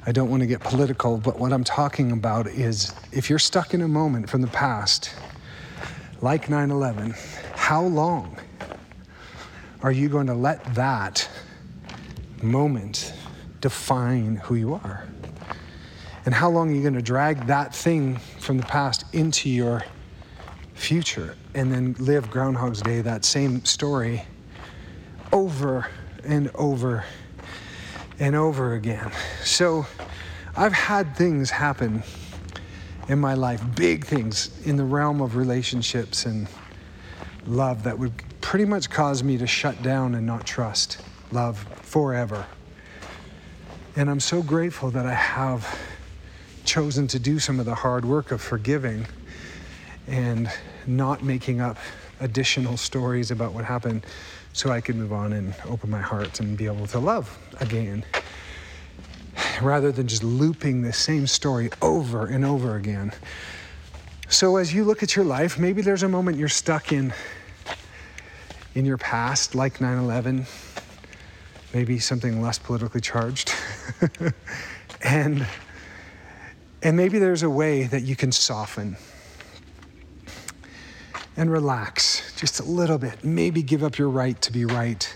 I 0.06 0.12
don't 0.12 0.30
want 0.30 0.42
to 0.42 0.48
get 0.48 0.60
political, 0.60 1.18
but 1.18 1.40
what 1.40 1.54
I'm 1.54 1.64
talking 1.64 2.12
about 2.12 2.48
is 2.48 2.94
if 3.14 3.30
you're 3.30 3.40
stuck 3.40 3.74
in 3.74 3.82
a 3.82 3.88
moment 3.88 4.30
from 4.30 4.42
the 4.42 4.48
past, 4.50 5.12
like 6.22 6.50
9 6.50 6.72
11, 6.72 7.16
how 7.66 7.82
long 7.82 8.38
are 9.82 9.92
you 9.92 10.08
going 10.08 10.28
to 10.28 10.36
let 10.36 10.64
that 10.76 11.28
moment 12.44 13.12
define 13.60 14.36
who 14.36 14.54
you 14.54 14.76
are? 14.76 15.08
And 16.28 16.36
how 16.36 16.48
long 16.48 16.70
are 16.70 16.76
you 16.76 16.84
going 16.84 16.94
to 16.94 17.02
drag 17.02 17.48
that 17.48 17.74
thing 17.74 18.18
from 18.40 18.58
the 18.58 18.66
past 18.68 19.06
into 19.14 19.50
your 19.50 19.84
future 20.76 21.36
and 21.56 21.72
then 21.72 21.96
live 21.98 22.30
Groundhog's 22.30 22.84
Day, 22.84 23.02
that 23.02 23.26
same 23.26 23.66
story, 23.66 24.24
over 25.34 25.90
and 26.24 26.52
over 26.54 27.04
and 28.20 28.36
over 28.36 28.76
again. 28.76 29.12
So 29.44 29.88
I've 30.56 30.72
had 30.72 31.18
things 31.18 31.50
happen 31.50 32.04
in 33.10 33.18
my 33.18 33.34
life, 33.34 33.64
big 33.76 34.06
things 34.06 34.52
in 34.68 34.76
the 34.76 34.84
realm 34.84 35.20
of 35.20 35.36
relationships 35.36 36.28
and 36.28 36.48
love 37.48 37.84
that 37.84 37.98
would 37.98 38.14
pretty 38.42 38.66
much 38.66 38.90
cause 38.90 39.24
me 39.24 39.38
to 39.38 39.48
shut 39.48 39.82
down 39.82 40.16
and 40.16 40.26
not 40.26 40.46
trust 40.46 41.02
love 41.32 41.58
forever. 41.82 42.46
And 43.96 44.10
I'm 44.10 44.20
so 44.20 44.42
grateful 44.42 44.92
that 44.92 45.06
I 45.06 45.14
have 45.14 45.68
chosen 46.66 47.08
to 47.08 47.20
do 47.20 47.40
some 47.40 47.60
of 47.60 47.66
the 47.66 47.76
hard 47.76 48.06
work 48.06 48.32
of 48.32 48.42
forgiving 48.42 49.06
and 50.08 50.50
not 50.86 51.24
making 51.24 51.62
up 51.62 51.78
additional 52.20 52.78
stories 52.78 53.32
about 53.32 53.54
what 53.54 53.66
happened 53.66 54.06
so 54.54 54.72
I 54.72 54.82
could 54.82 54.96
move 54.96 55.14
on 55.14 55.34
and 55.34 55.54
open 55.66 55.90
my 55.90 56.02
heart 56.02 56.40
and 56.40 56.58
be 56.58 56.66
able 56.66 56.88
to 56.88 57.00
love 57.00 57.38
again 57.60 58.06
rather 59.62 59.92
than 59.92 60.08
just 60.08 60.24
looping 60.24 60.82
the 60.82 60.94
same 60.94 61.28
story 61.28 61.70
over 61.82 62.28
and 62.28 62.46
over 62.46 62.76
again. 62.76 63.12
So 64.30 64.58
as 64.58 64.74
you 64.74 64.84
look 64.84 65.04
at 65.04 65.16
your 65.16 65.26
life, 65.26 65.60
maybe 65.60 65.82
there's 65.82 66.04
a 66.04 66.10
moment 66.10 66.38
you're 66.38 66.50
stuck 66.50 66.92
in 66.92 67.14
in 68.76 68.86
your 68.86 68.98
past 68.98 69.56
like 69.56 69.80
9/11, 69.80 70.46
maybe 71.74 71.98
something 71.98 72.42
less 72.42 72.60
politically 72.60 73.02
charged. 73.02 73.54
and 75.02 75.48
and 76.84 76.96
maybe 76.96 77.18
there's 77.18 77.42
a 77.42 77.50
way 77.50 77.86
that 77.86 78.04
you 78.04 78.16
can 78.16 78.32
soften 78.32 78.96
and 81.38 81.52
relax 81.52 82.36
just 82.36 82.60
a 82.60 82.64
little 82.64 82.98
bit. 82.98 83.24
Maybe 83.24 83.64
give 83.64 83.84
up 83.84 83.98
your 83.98 84.10
right 84.10 84.40
to 84.42 84.52
be 84.52 84.66
right 84.66 85.12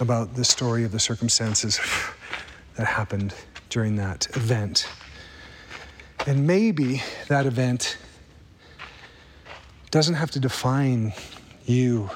about 0.00 0.34
the 0.34 0.44
story 0.44 0.84
of 0.84 0.92
the 0.92 1.00
circumstances 1.00 1.80
that 2.76 2.86
happened 2.86 3.34
during 3.70 3.96
that 3.96 4.26
event. 4.36 4.86
And 6.26 6.46
maybe 6.46 7.02
that 7.28 7.46
event 7.46 7.96
doesn't 9.90 10.14
have 10.14 10.30
to 10.32 10.40
define 10.40 11.12
you 11.64 12.10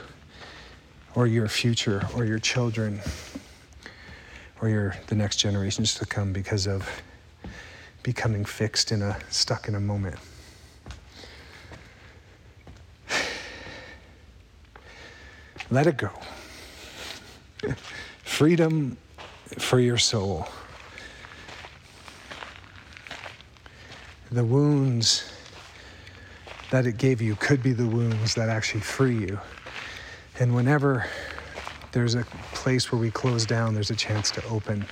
or 1.17 1.27
your 1.27 1.49
future 1.49 2.07
or 2.15 2.25
your 2.25 2.39
children 2.39 3.01
or 4.61 4.69
your 4.69 4.95
the 5.09 5.15
next 5.15 5.39
generations 5.39 5.95
to 5.95 6.07
come 6.07 6.33
because 6.33 6.69
of 6.69 6.89
becoming 8.03 8.45
fixed 8.45 8.93
in 8.93 9.03
a 9.03 9.19
stuck 9.31 9.67
in 9.67 9.75
a 9.75 9.81
moment. 9.81 10.17
Let 15.69 15.89
it 15.89 15.97
go. 15.97 16.11
Freedom 18.23 18.97
for 19.59 19.81
your 19.81 19.99
soul. 19.99 20.47
The 24.31 24.45
wounds 24.45 25.33
that 26.71 26.87
it 26.87 26.99
gave 26.99 27.21
you 27.21 27.35
could 27.37 27.63
be 27.63 27.73
the 27.73 27.87
wounds 27.87 28.35
that 28.35 28.49
actually 28.49 28.83
free 28.83 29.17
you. 29.17 29.41
And 30.39 30.55
whenever 30.55 31.07
there's 31.93 32.15
a 32.15 32.25
place 32.53 32.93
where 32.93 33.01
we 33.01 33.11
close 33.11 33.47
down, 33.47 33.75
there's 33.75 33.91
a 33.91 33.97
chance 33.97 34.31
to 34.33 34.45
open 34.47 34.87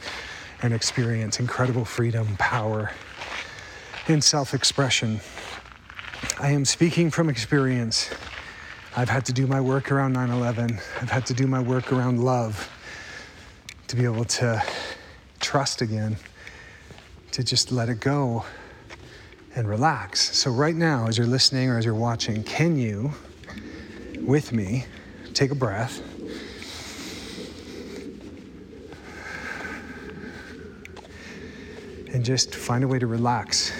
and 0.63 0.73
experience 0.73 1.39
incredible 1.39 1.85
freedom, 1.85 2.37
power, 2.39 2.91
and 4.09 4.25
self 4.25 4.55
expression. 4.55 5.21
I 6.41 6.51
am 6.51 6.65
speaking 6.65 7.11
from 7.11 7.29
experience. 7.29 8.11
I've 8.97 9.11
had 9.11 9.27
to 9.27 9.33
do 9.33 9.47
my 9.47 9.61
work 9.61 9.93
around 9.93 10.15
9 10.15 10.31
11. 10.31 10.81
I've 11.03 11.11
had 11.11 11.27
to 11.27 11.35
do 11.35 11.47
my 11.47 11.61
work 11.61 11.93
around 11.93 12.25
love 12.25 12.71
to 13.89 13.97
be 13.97 14.05
able 14.05 14.25
to 14.25 14.63
trust 15.41 15.83
again, 15.83 16.17
to 17.33 17.45
just 17.45 17.71
let 17.71 17.91
it 17.91 18.01
go 18.01 18.45
and 19.55 19.69
relax. 19.69 20.37
So, 20.37 20.51
right 20.51 20.75
now, 20.75 21.07
as 21.07 21.19
you're 21.19 21.27
listening 21.27 21.69
or 21.69 21.77
as 21.77 21.85
you're 21.85 21.95
watching, 21.95 22.43
can 22.45 22.77
you 22.77 23.13
with 24.25 24.53
me. 24.53 24.87
Take 25.35 25.51
a 25.51 25.55
breath. 25.57 26.01
And 32.13 32.25
just 32.25 32.55
find 32.55 32.85
a 32.85 32.89
way 32.89 33.01
to 33.01 33.09
relax, 33.09 33.73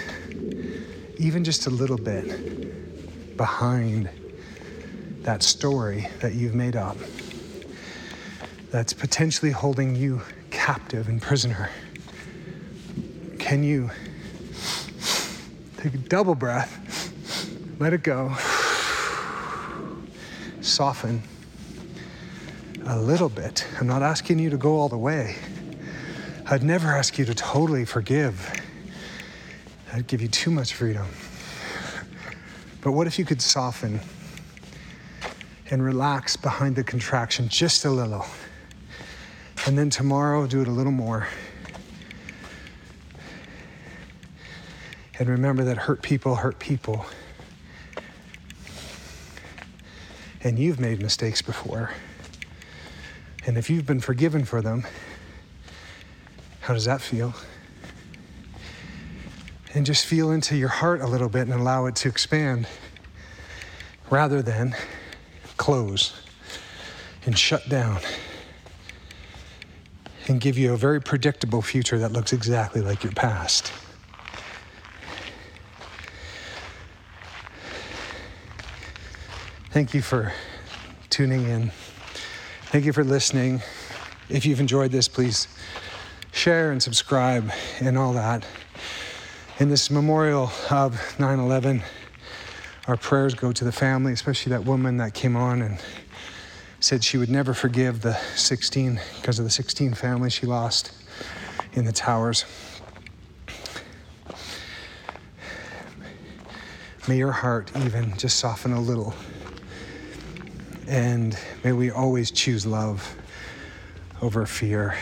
even 1.17 1.45
just 1.45 1.67
a 1.67 1.69
little 1.69 1.97
bit 1.97 3.37
behind 3.37 4.09
that 5.21 5.41
story 5.41 6.09
that 6.19 6.33
you've 6.33 6.53
made 6.53 6.75
up 6.75 6.97
that's 8.69 8.91
potentially 8.91 9.51
holding 9.51 9.95
you 9.95 10.21
captive 10.51 11.07
and 11.07 11.21
prisoner. 11.21 11.69
Can 13.39 13.63
you 13.63 13.89
take 15.77 15.93
a 15.93 15.97
double 15.97 16.35
breath, 16.35 17.11
let 17.79 17.93
it 17.93 18.03
go, 18.03 18.35
soften 20.59 21.23
a 22.85 22.99
little 22.99 23.29
bit? 23.29 23.65
I'm 23.79 23.87
not 23.87 24.03
asking 24.03 24.39
you 24.39 24.49
to 24.51 24.57
go 24.57 24.75
all 24.77 24.89
the 24.89 24.97
way. 24.97 25.35
I'd 26.45 26.63
never 26.63 26.87
ask 26.89 27.17
you 27.17 27.25
to 27.25 27.33
totally 27.33 27.85
forgive. 27.85 28.51
I'd 29.91 30.07
give 30.07 30.21
you 30.21 30.27
too 30.27 30.51
much 30.51 30.73
freedom. 30.73 31.07
But 32.81 32.91
what 32.91 33.07
if 33.07 33.17
you 33.17 33.25
could 33.25 33.41
soften 33.41 33.99
and 35.71 35.83
relax 35.83 36.35
behind 36.35 36.75
the 36.75 36.83
contraction 36.83 37.49
just 37.49 37.85
a 37.85 37.89
little? 37.89 38.25
And 39.65 39.75
then 39.75 39.89
tomorrow, 39.89 40.45
do 40.45 40.61
it 40.61 40.67
a 40.67 40.71
little 40.71 40.91
more. 40.91 41.27
And 45.17 45.29
remember 45.29 45.63
that 45.63 45.77
hurt 45.77 46.03
people 46.03 46.35
hurt 46.35 46.59
people. 46.59 47.05
And 50.41 50.59
you've 50.59 50.79
made 50.79 51.01
mistakes 51.01 51.41
before. 51.41 51.89
And 53.45 53.57
if 53.57 53.69
you've 53.69 53.85
been 53.85 53.99
forgiven 53.99 54.43
for 54.43 54.61
them, 54.61 54.85
how 56.61 56.73
does 56.73 56.85
that 56.85 57.01
feel? 57.01 57.33
And 59.73 59.85
just 59.85 60.05
feel 60.05 60.31
into 60.31 60.55
your 60.55 60.69
heart 60.69 61.01
a 61.01 61.07
little 61.07 61.29
bit 61.29 61.41
and 61.41 61.53
allow 61.53 61.85
it 61.85 61.95
to 61.97 62.07
expand 62.07 62.67
rather 64.09 64.41
than 64.41 64.75
close 65.57 66.13
and 67.25 67.37
shut 67.37 67.67
down 67.69 67.99
and 70.27 70.41
give 70.41 70.57
you 70.57 70.73
a 70.73 70.77
very 70.77 71.01
predictable 71.01 71.61
future 71.61 71.99
that 71.99 72.11
looks 72.11 72.33
exactly 72.33 72.81
like 72.81 73.03
your 73.03 73.13
past. 73.13 73.71
Thank 79.69 79.93
you 79.93 80.01
for 80.01 80.33
tuning 81.09 81.43
in. 81.47 81.71
Thank 82.75 82.83
you 82.83 82.91
for 82.91 83.05
listening. 83.05 83.61
If 84.27 84.45
you've 84.45 84.59
enjoyed 84.59 84.91
this, 84.91 85.07
please 85.07 85.47
share 86.33 86.73
and 86.73 86.83
subscribe 86.83 87.49
and 87.79 87.97
all 87.97 88.11
that. 88.11 88.45
In 89.59 89.69
this 89.69 89.89
memorial 89.89 90.51
of 90.69 90.99
9 91.17 91.39
11, 91.39 91.81
our 92.89 92.97
prayers 92.97 93.33
go 93.33 93.53
to 93.53 93.63
the 93.63 93.71
family, 93.71 94.11
especially 94.11 94.49
that 94.49 94.65
woman 94.65 94.97
that 94.97 95.13
came 95.13 95.37
on 95.37 95.61
and 95.61 95.81
said 96.81 97.01
she 97.01 97.17
would 97.17 97.29
never 97.29 97.53
forgive 97.53 98.01
the 98.01 98.15
16 98.35 98.99
because 99.21 99.39
of 99.39 99.45
the 99.45 99.51
16 99.51 99.93
family 99.93 100.29
she 100.29 100.45
lost 100.45 100.91
in 101.75 101.85
the 101.85 101.93
towers. 101.93 102.43
May 107.07 107.15
your 107.15 107.31
heart 107.31 107.71
even 107.85 108.17
just 108.17 108.37
soften 108.37 108.73
a 108.73 108.81
little 108.81 109.13
and 110.87 111.37
may 111.63 111.71
we 111.71 111.91
always 111.91 112.31
choose 112.31 112.65
love 112.65 113.15
over 114.21 114.45
fear 114.45 114.95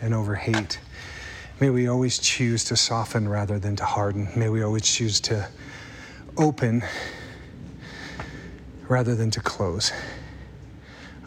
and 0.00 0.14
over 0.14 0.34
hate. 0.34 0.78
May 1.60 1.70
we 1.70 1.88
always 1.88 2.18
choose 2.18 2.64
to 2.64 2.76
soften 2.76 3.28
rather 3.28 3.58
than 3.58 3.76
to 3.76 3.84
harden. 3.84 4.28
May 4.34 4.48
we 4.48 4.62
always 4.62 4.82
choose 4.82 5.20
to 5.22 5.46
open 6.36 6.82
rather 8.88 9.14
than 9.14 9.30
to 9.32 9.40
close. 9.40 9.92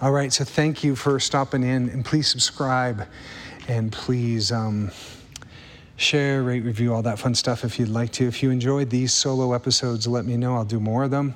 All 0.01 0.11
right, 0.11 0.33
so 0.33 0.43
thank 0.43 0.83
you 0.83 0.95
for 0.95 1.19
stopping 1.19 1.63
in, 1.63 1.89
and 1.89 2.03
please 2.03 2.27
subscribe 2.27 3.07
and 3.67 3.91
please 3.91 4.51
um, 4.51 4.91
share, 5.95 6.43
rate, 6.43 6.63
review, 6.63 6.93
all 6.93 7.03
that 7.03 7.19
fun 7.19 7.35
stuff 7.35 7.63
if 7.63 7.79
you'd 7.79 7.89
like 7.89 8.11
to. 8.13 8.27
If 8.27 8.43
you 8.43 8.49
enjoyed 8.49 8.89
these 8.89 9.13
solo 9.13 9.53
episodes, 9.53 10.07
let 10.07 10.25
me 10.25 10.35
know. 10.35 10.55
I'll 10.55 10.65
do 10.65 10.79
more 10.79 11.03
of 11.03 11.11
them. 11.11 11.35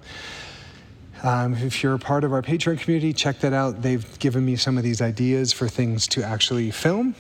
Um, 1.24 1.56
if 1.56 1.82
you're 1.82 1.96
a 1.96 2.00
part 2.00 2.24
of 2.24 2.32
our 2.32 2.42
Patreon 2.42 2.80
community, 2.80 3.12
check 3.12 3.40
that 3.40 3.54
out. 3.54 3.82
They've 3.82 4.20
given 4.20 4.46
me 4.46 4.56
some 4.56 4.78
of 4.78 4.84
these 4.84 5.02
ideas 5.02 5.52
for 5.52 5.68
things 5.68 6.08
to 6.10 6.24
actually 6.24 6.70
film, 6.70 7.16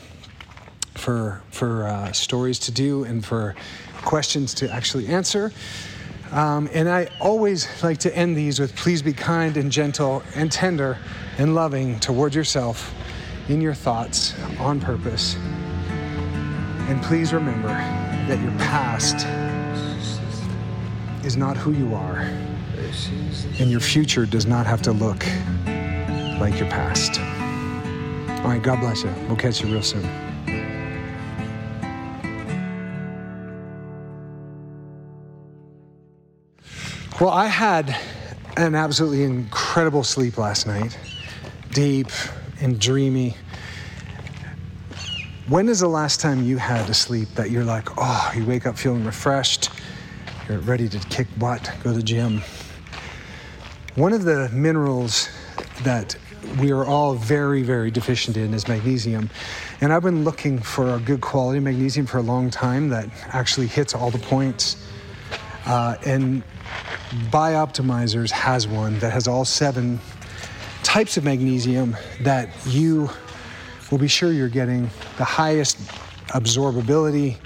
for 0.93 1.41
for 1.49 1.88
uh, 1.88 2.12
stories 2.12 2.60
to 2.60 2.71
do, 2.71 3.03
and 3.05 3.25
for 3.25 3.55
questions 4.03 4.53
to 4.55 4.71
actually 4.71 5.07
answer. 5.07 5.51
Um, 6.31 6.69
and 6.73 6.89
I 6.89 7.07
always 7.19 7.67
like 7.83 7.97
to 7.99 8.15
end 8.15 8.36
these 8.36 8.60
with 8.60 8.75
please 8.75 9.01
be 9.01 9.13
kind 9.13 9.57
and 9.57 9.71
gentle 9.71 10.21
and 10.36 10.51
tender 10.51 10.97
and 11.38 11.55
loving 11.55 11.99
toward 11.99 12.36
yourself 12.36 12.93
in 13.49 13.62
your 13.62 13.73
thoughts 13.73 14.36
on 14.60 14.79
purpose. 14.79 15.36
And 16.89 17.01
please 17.01 17.33
remember 17.33 17.69
that 17.69 18.41
your 18.41 18.51
past 18.60 19.25
is 21.25 21.38
not 21.38 21.57
who 21.57 21.71
you 21.71 21.95
are 21.95 22.29
and 23.60 23.71
your 23.71 23.79
future 23.79 24.25
does 24.25 24.45
not 24.45 24.65
have 24.65 24.81
to 24.83 24.91
look 24.91 25.25
like 26.39 26.60
your 26.60 26.69
past. 26.69 27.19
All 28.41 28.51
right, 28.51 28.62
God 28.62 28.79
bless 28.79 29.03
you. 29.03 29.13
We'll 29.27 29.36
catch 29.36 29.62
you 29.62 29.71
real 29.71 29.83
soon. 29.83 30.07
Well, 37.19 37.31
I 37.31 37.47
had 37.47 37.97
an 38.57 38.75
absolutely 38.75 39.23
incredible 39.23 40.03
sleep 40.03 40.38
last 40.38 40.67
night, 40.67 40.97
deep 41.71 42.10
and 42.62 42.79
dreamy. 42.79 43.36
When 45.47 45.67
is 45.67 45.79
the 45.79 45.88
last 45.88 46.19
time 46.19 46.43
you 46.43 46.57
had 46.57 46.88
a 46.89 46.93
sleep 46.93 47.29
that 47.29 47.49
you're 47.49 47.63
like, 47.63 47.88
oh, 47.97 48.31
you 48.36 48.45
wake 48.45 48.67
up 48.67 48.77
feeling 48.77 49.03
refreshed, 49.03 49.71
you're 50.47 50.60
ready 50.60 50.88
to 50.89 50.99
kick 51.10 51.27
butt, 51.39 51.71
go 51.83 51.91
to 51.91 51.97
the 51.97 52.03
gym? 52.03 52.43
One 53.97 54.13
of 54.13 54.25
the 54.25 54.47
minerals 54.49 55.27
that 55.81 56.15
we 56.60 56.71
are 56.71 56.86
all 56.86 57.15
very, 57.15 57.63
very 57.63 57.89
deficient 57.89 58.38
in 58.38 58.53
is 58.53 58.67
magnesium. 58.67 59.27
And 59.81 59.91
I've 59.91 60.03
been 60.03 60.23
looking 60.23 60.60
for 60.60 60.93
a 60.93 60.99
good 60.99 61.19
quality 61.19 61.60
magnesium 61.60 62.05
for 62.05 62.19
a 62.19 62.21
long 62.21 62.51
time 62.51 62.89
that 62.89 63.10
actually 63.29 63.65
hits 63.65 63.95
all 63.95 64.12
the 64.12 64.19
points. 64.19 64.88
Uh, 65.65 65.95
and 66.05 66.43
Bioptimizers 67.31 68.29
has 68.29 68.67
one 68.67 68.99
that 68.99 69.12
has 69.12 69.27
all 69.27 69.45
seven 69.45 69.99
types 70.83 71.17
of 71.17 71.23
magnesium 71.23 71.97
that 72.21 72.49
you 72.67 73.10
will 73.89 73.97
be 73.97 74.07
sure 74.07 74.31
you're 74.31 74.47
getting 74.47 74.91
the 75.17 75.25
highest 75.25 75.79
absorbability, 76.36 77.38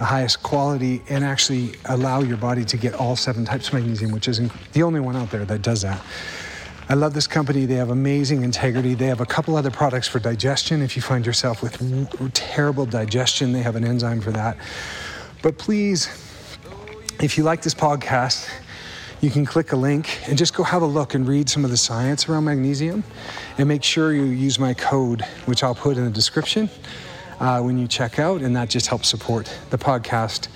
the 0.00 0.06
highest 0.06 0.42
quality 0.42 1.02
and 1.10 1.22
actually 1.22 1.74
allow 1.84 2.22
your 2.22 2.38
body 2.38 2.64
to 2.64 2.78
get 2.78 2.94
all 2.94 3.14
seven 3.14 3.44
types 3.44 3.68
of 3.68 3.74
magnesium, 3.74 4.10
which 4.12 4.28
isn't 4.28 4.50
the 4.72 4.82
only 4.82 4.98
one 4.98 5.14
out 5.14 5.30
there 5.30 5.44
that 5.44 5.60
does 5.60 5.82
that. 5.82 6.02
I 6.88 6.94
love 6.94 7.12
this 7.12 7.26
company. 7.26 7.66
They 7.66 7.74
have 7.74 7.90
amazing 7.90 8.42
integrity. 8.42 8.94
They 8.94 9.08
have 9.08 9.20
a 9.20 9.26
couple 9.26 9.56
other 9.56 9.70
products 9.70 10.08
for 10.08 10.18
digestion. 10.18 10.80
If 10.80 10.96
you 10.96 11.02
find 11.02 11.26
yourself 11.26 11.62
with 11.62 12.32
terrible 12.32 12.86
digestion, 12.86 13.52
they 13.52 13.60
have 13.60 13.76
an 13.76 13.84
enzyme 13.84 14.22
for 14.22 14.30
that. 14.30 14.56
But 15.42 15.58
please, 15.58 16.08
if 17.20 17.36
you 17.36 17.44
like 17.44 17.60
this 17.60 17.74
podcast, 17.74 18.48
you 19.20 19.28
can 19.28 19.44
click 19.44 19.72
a 19.72 19.76
link 19.76 20.26
and 20.26 20.38
just 20.38 20.54
go 20.54 20.62
have 20.62 20.80
a 20.80 20.86
look 20.86 21.12
and 21.12 21.28
read 21.28 21.50
some 21.50 21.62
of 21.62 21.70
the 21.70 21.76
science 21.76 22.26
around 22.26 22.46
magnesium 22.46 23.04
and 23.58 23.68
make 23.68 23.82
sure 23.82 24.14
you 24.14 24.24
use 24.24 24.58
my 24.58 24.72
code, 24.72 25.20
which 25.44 25.62
I'll 25.62 25.74
put 25.74 25.98
in 25.98 26.06
the 26.06 26.10
description 26.10 26.70
uh, 27.40 27.60
when 27.60 27.78
you 27.78 27.88
check 27.88 28.18
out, 28.18 28.42
and 28.42 28.54
that 28.54 28.68
just 28.68 28.86
helps 28.86 29.08
support 29.08 29.52
the 29.70 29.78
podcast 29.78 30.48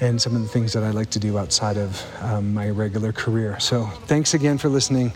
and 0.00 0.20
some 0.20 0.34
of 0.34 0.42
the 0.42 0.48
things 0.48 0.72
that 0.72 0.82
I 0.82 0.90
like 0.90 1.10
to 1.10 1.18
do 1.20 1.38
outside 1.38 1.76
of 1.76 2.04
um, 2.22 2.52
my 2.52 2.68
regular 2.70 3.12
career. 3.12 3.58
So 3.60 3.84
thanks 4.06 4.34
again 4.34 4.58
for 4.58 4.68
listening, 4.68 5.12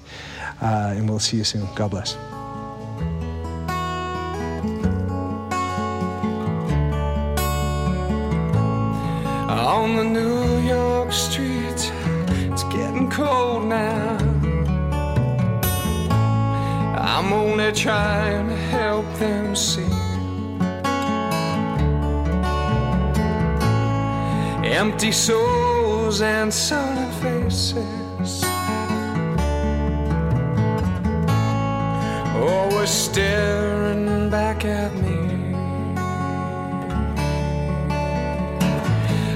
uh, 0.62 0.94
and 0.96 1.08
we'll 1.08 1.18
see 1.18 1.38
you 1.38 1.44
soon. 1.44 1.66
God 1.74 1.90
bless. 1.90 2.16
On 9.50 9.96
the 9.96 10.04
New 10.04 10.58
York 10.68 11.12
streets, 11.12 11.90
it's 12.50 12.64
getting 12.64 13.10
cold 13.10 13.64
now. 13.66 14.18
I'm 17.00 17.32
only 17.32 17.72
trying 17.72 18.48
to 18.48 18.56
help 18.56 19.06
them 19.18 19.56
see. 19.56 19.97
Empty 24.78 25.10
souls 25.10 26.22
and 26.22 26.54
sullen 26.54 27.10
faces. 27.20 28.44
Oh, 32.36 32.46
always 32.48 32.88
staring 32.88 34.30
back 34.30 34.64
at 34.64 34.94
me. 34.94 35.18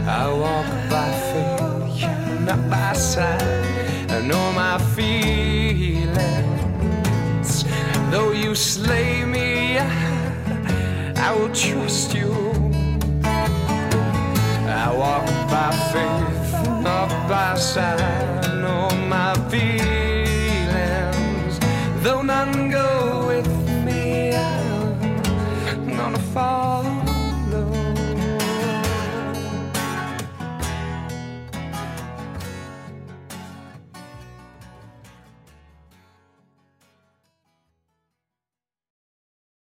I 0.06 0.32
walk 0.42 0.68
by 0.88 1.10
faith, 1.32 2.40
not 2.46 2.70
by 2.70 2.92
sight. 2.92 3.42
I 4.10 4.20
know 4.20 4.52
my 4.52 4.78
feelings. 4.94 6.22
Though 8.12 8.30
you 8.30 8.54
slay 8.54 9.24
me, 9.24 9.78
I 9.78 11.34
will 11.36 11.52
trust 11.52 12.14
you. 12.14 12.41
by 15.52 15.70
faith, 15.92 16.52
not 16.80 17.10
by 17.28 17.54
sight, 17.54 18.00
nor 18.62 18.90
my 19.06 19.31